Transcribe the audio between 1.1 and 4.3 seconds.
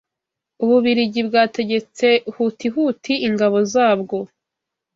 bwategetse hutihuti ingabo zabwo